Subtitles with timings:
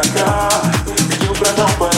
[0.00, 0.48] pra cá,
[1.08, 1.97] pediu pra.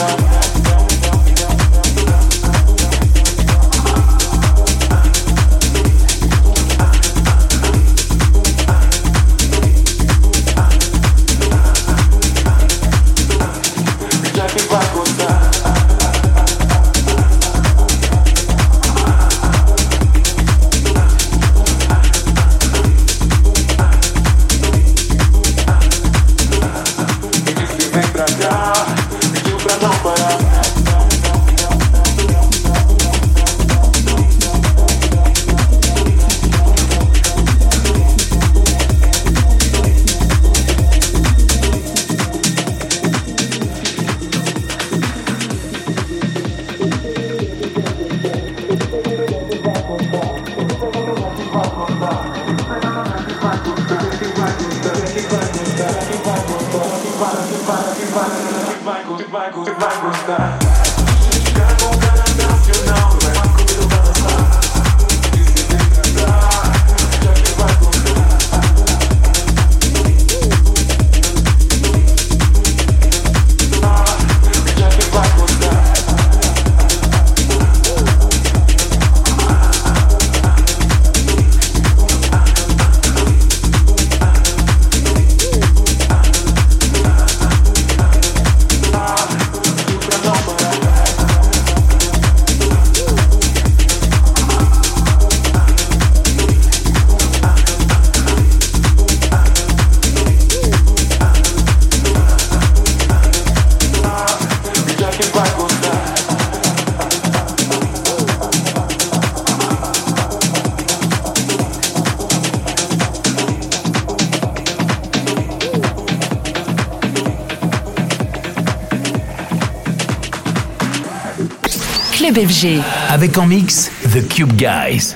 [123.09, 125.15] Avec en mix The Cube Guys.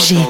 [0.00, 0.29] Alger.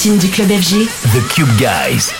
[0.00, 2.19] Platine du club FG, The Cube Guys.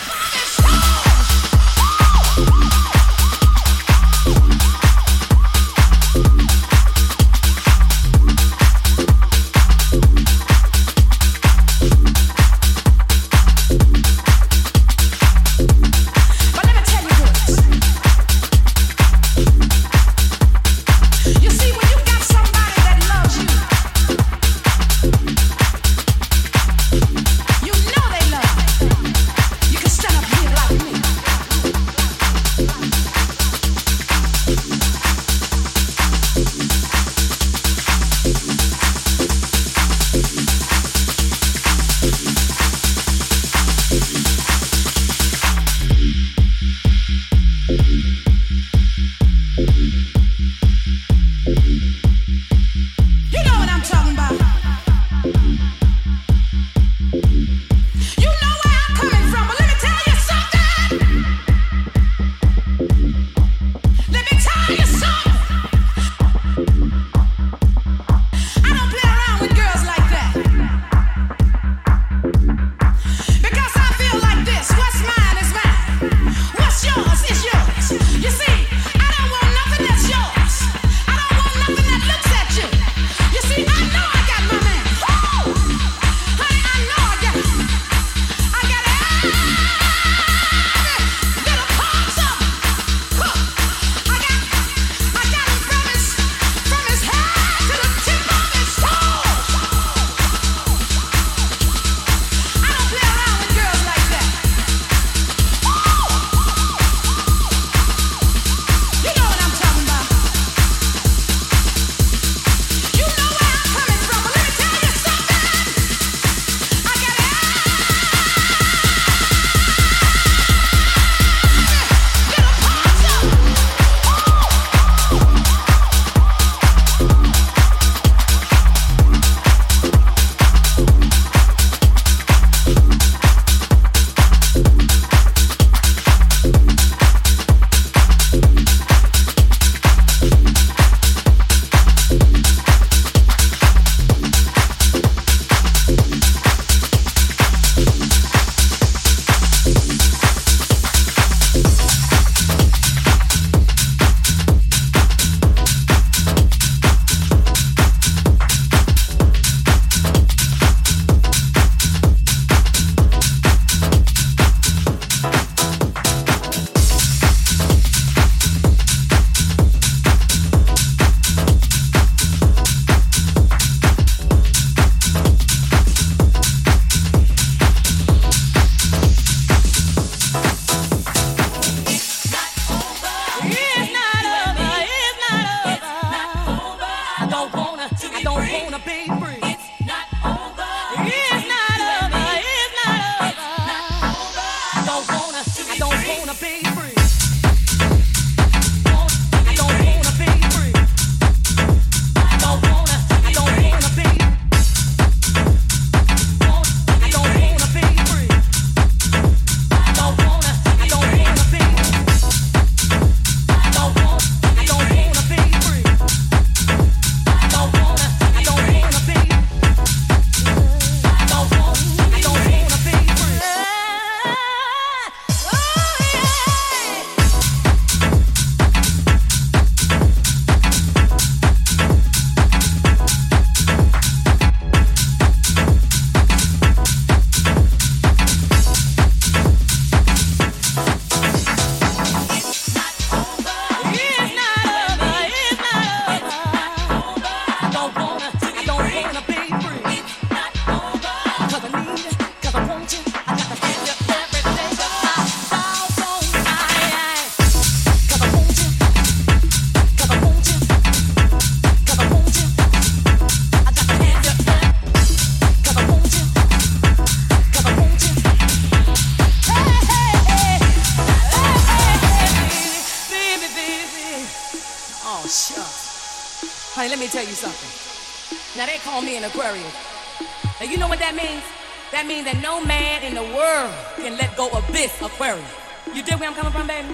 [282.10, 285.46] means that no man in the world can let go of this aquarium.
[285.94, 286.88] You dig where I'm coming from, baby?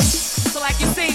[0.00, 1.12] So, like you see,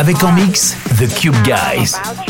[0.00, 2.29] Avec en mix The Cube Guys.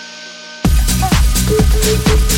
[1.51, 2.30] Thank you.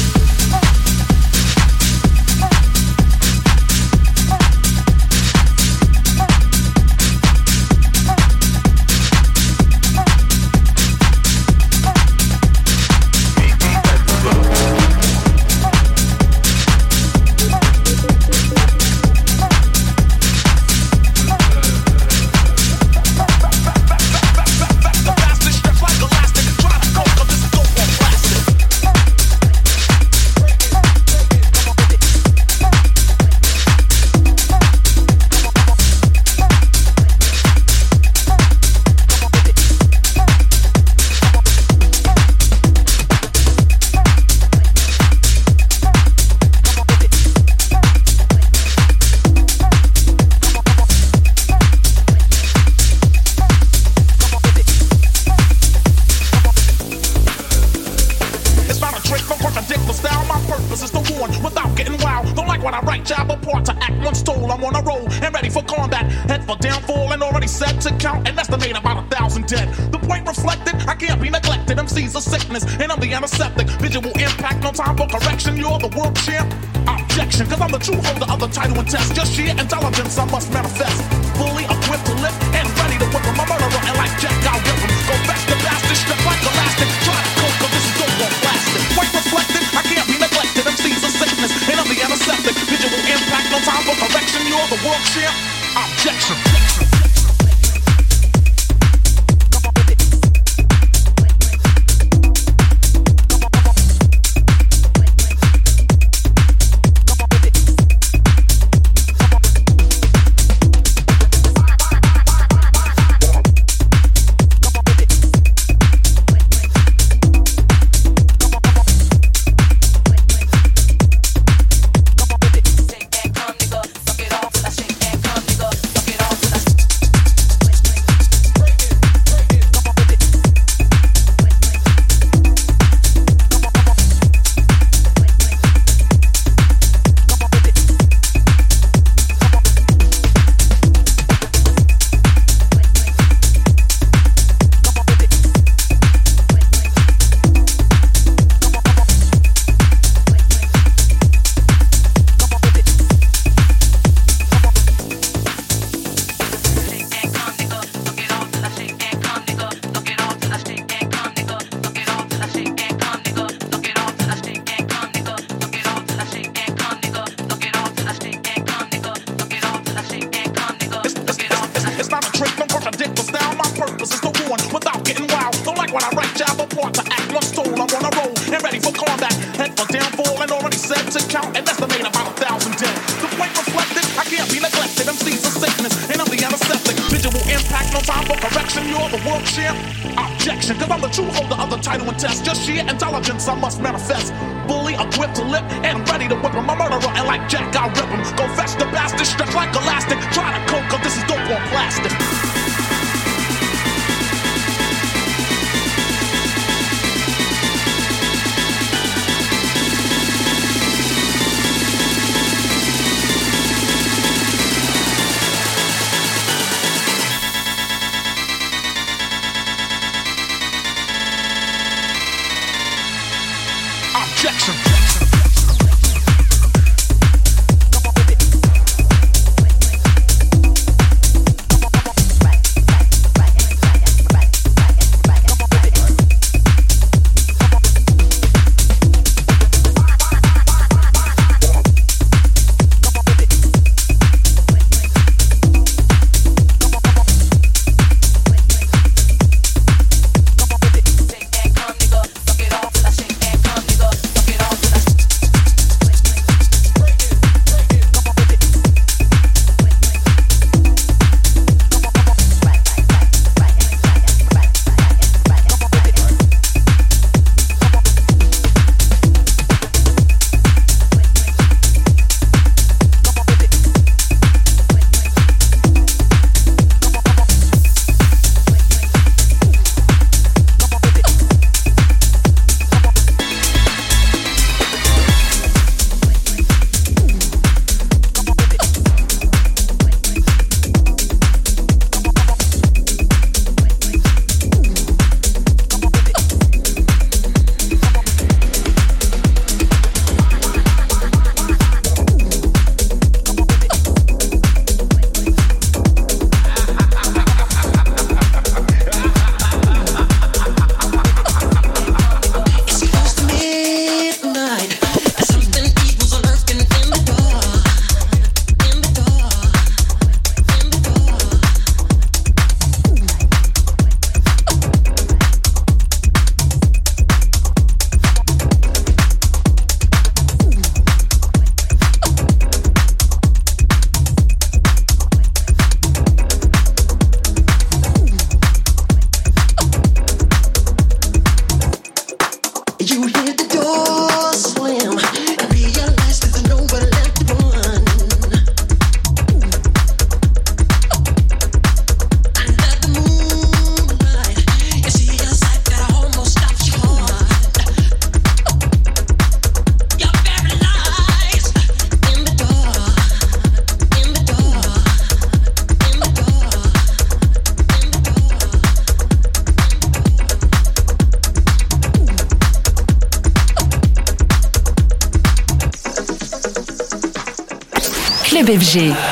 [194.13, 194.33] Must.
[194.67, 196.69] Bully, equipped to lip, and ready to whip him.
[196.69, 198.21] I'm murderer, and like Jack, I rip him.
[198.37, 200.19] Go fetch the bastard, stretch like elastic.
[200.31, 202.42] Try to coke, cause this is dope on plastic.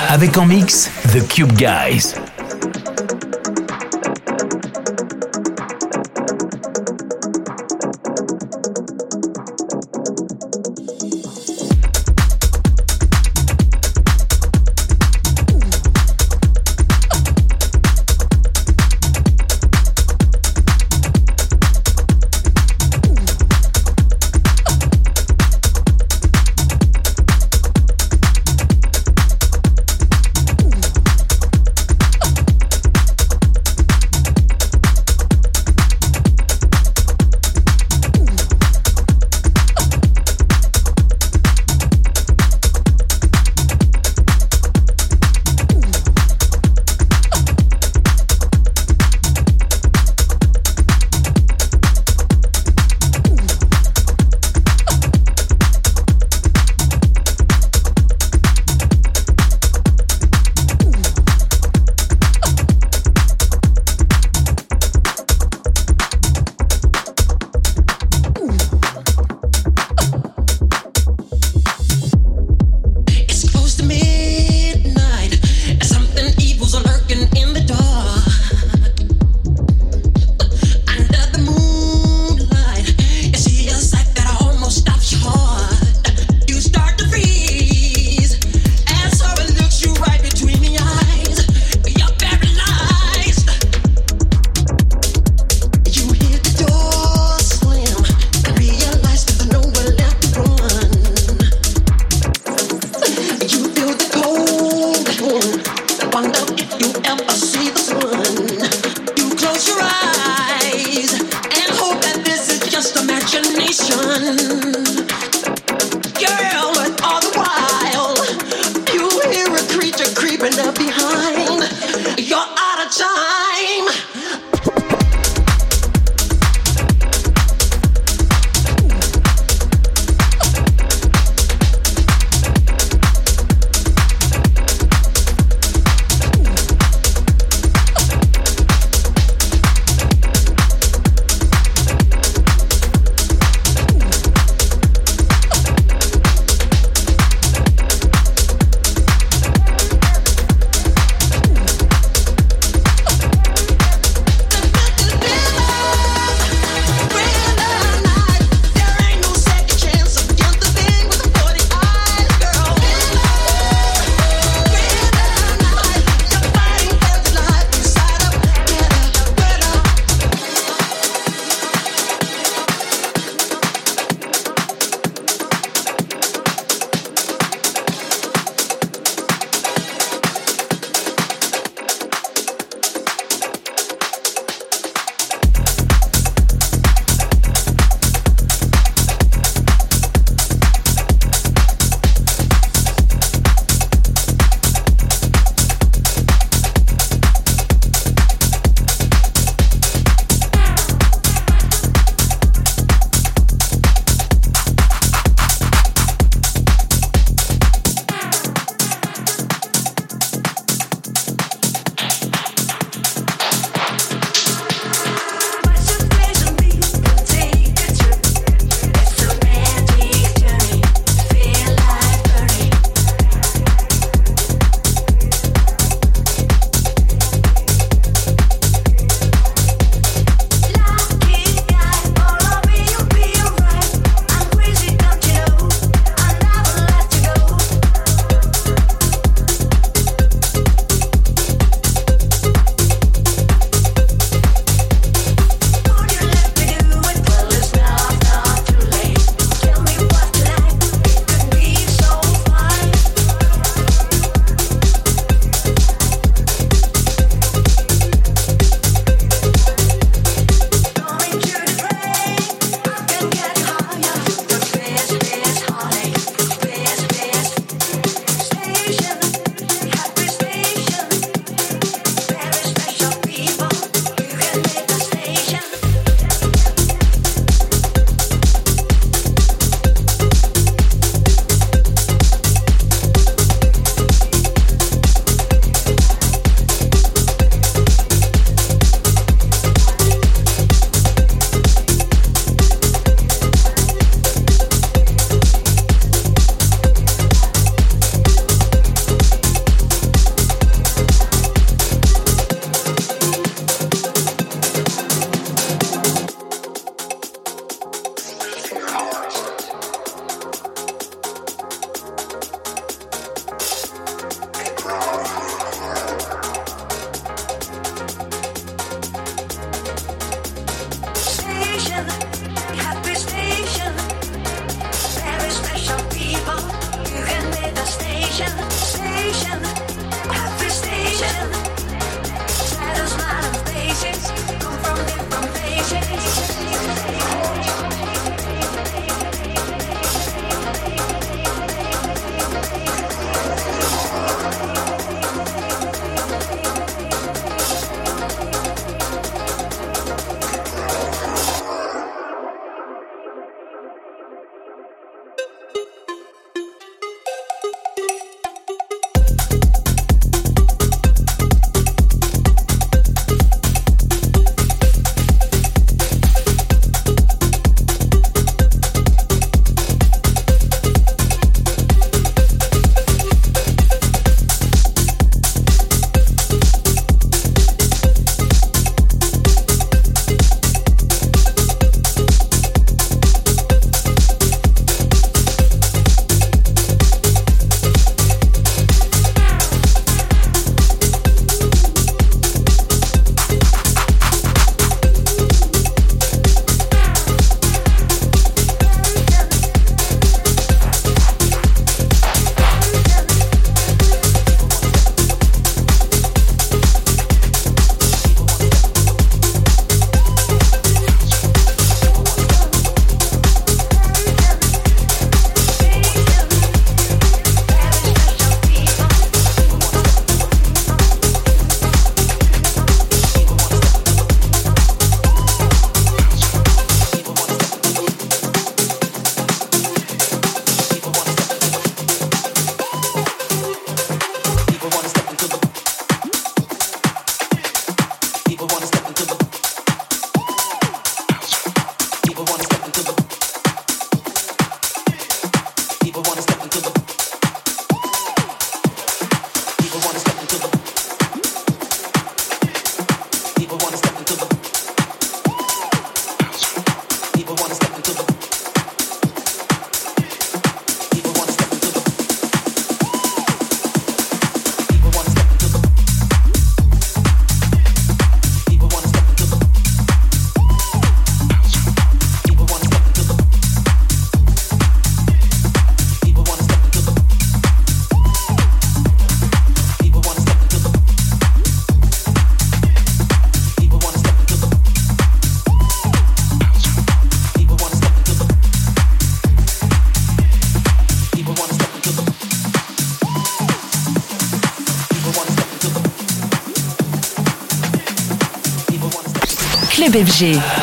[0.08, 2.16] Avec en mix The Cube Guys.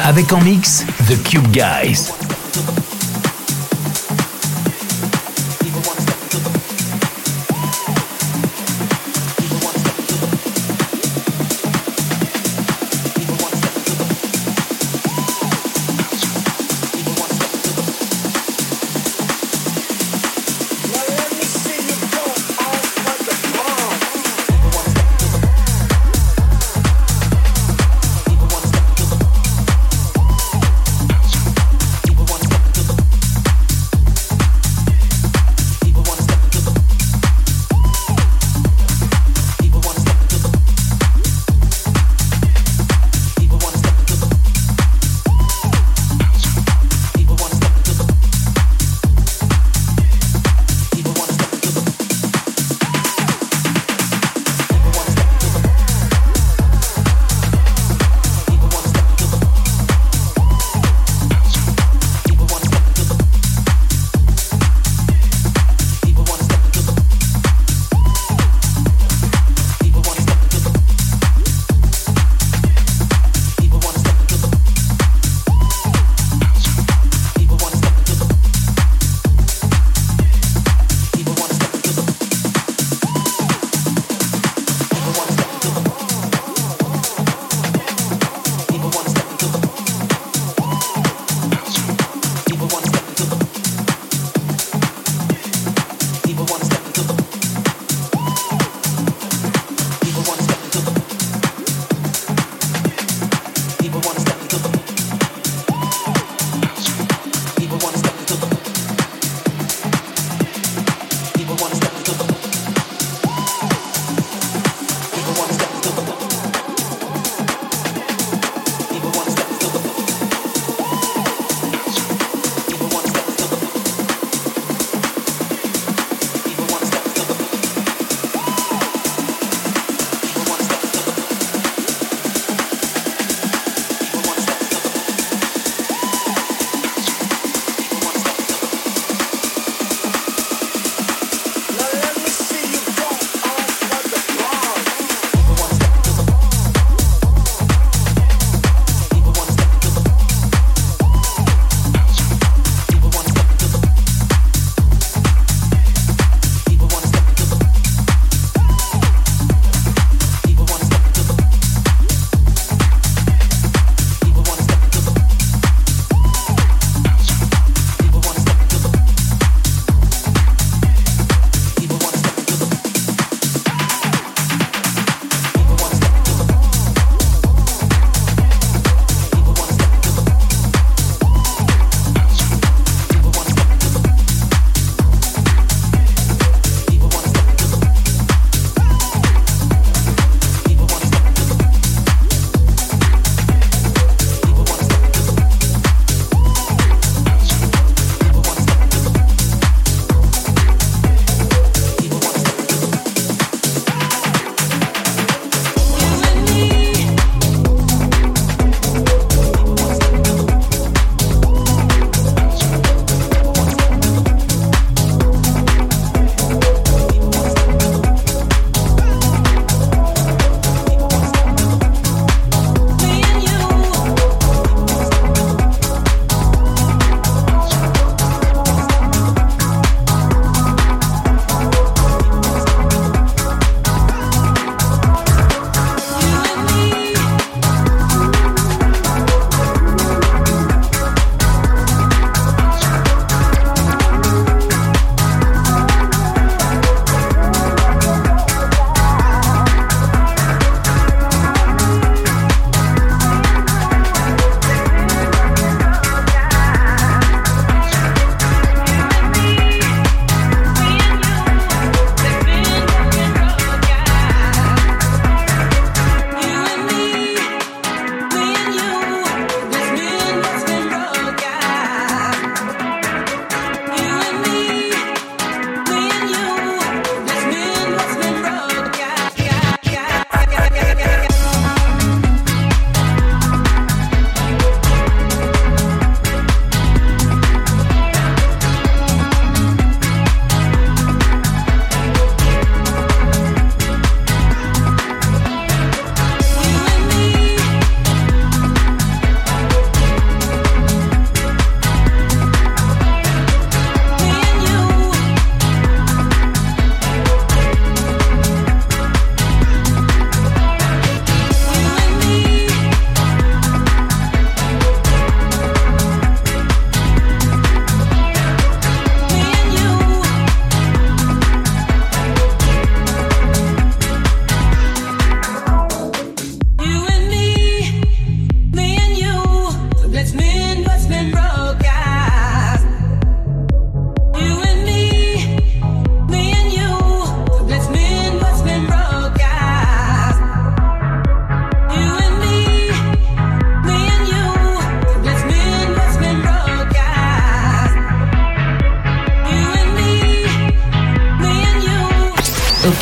[0.04, 2.17] Avec en mix The Cube Guys.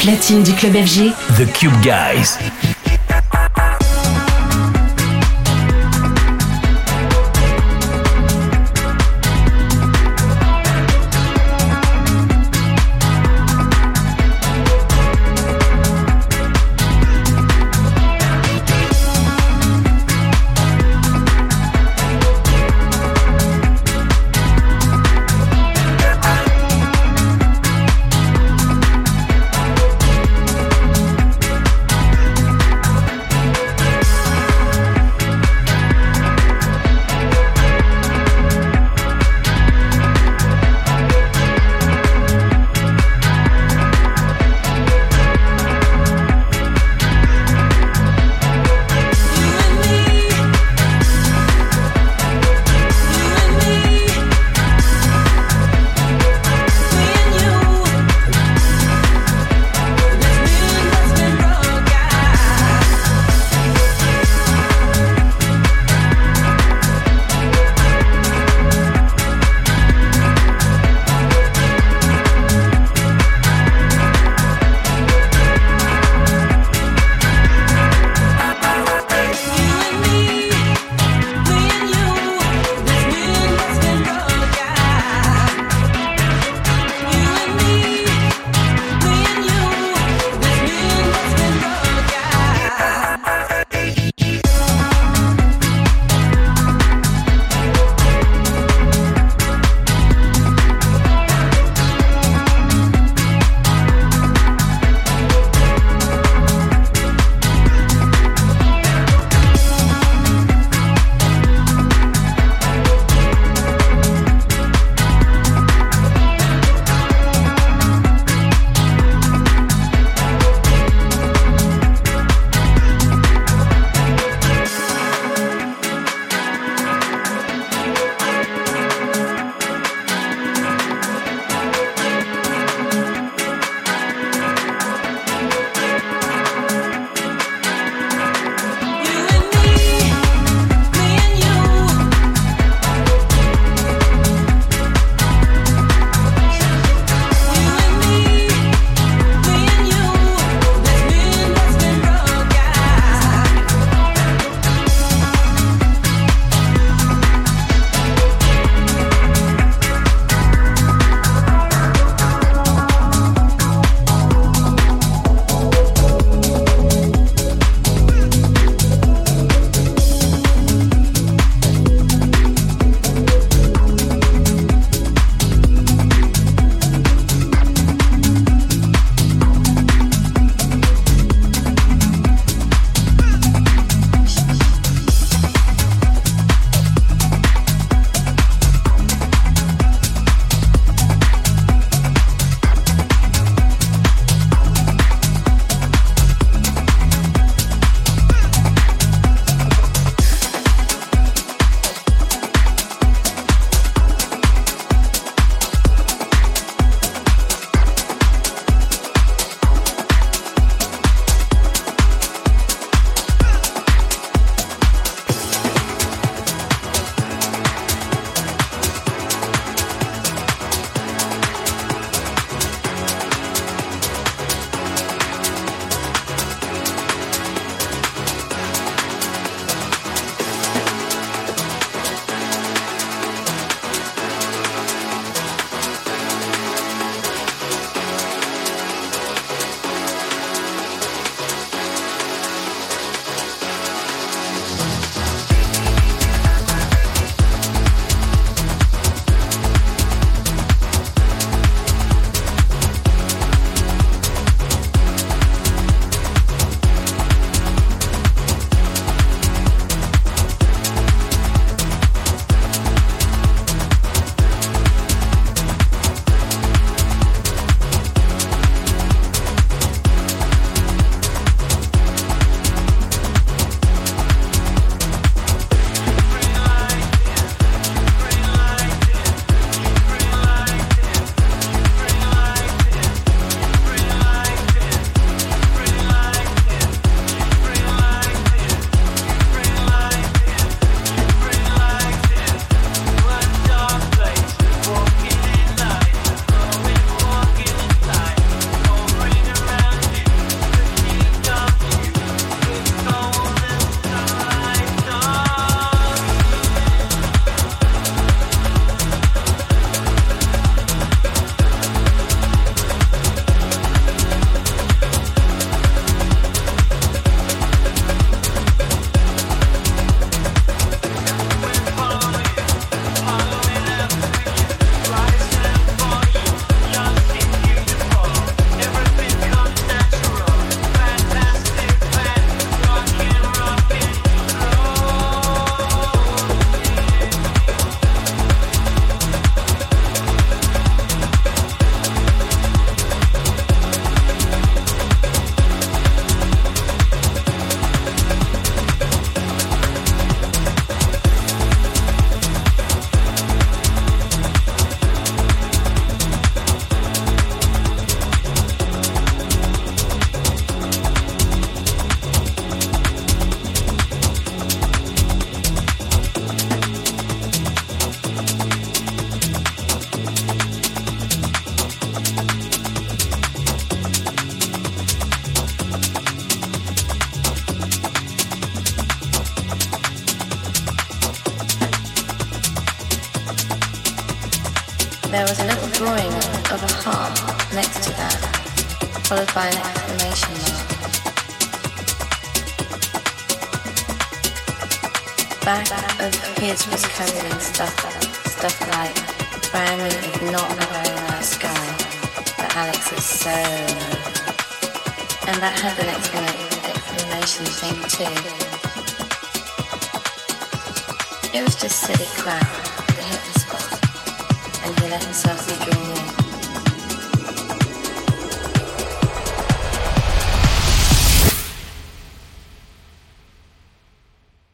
[0.07, 1.12] Platine du club FG.
[1.36, 2.38] The Cube Guys.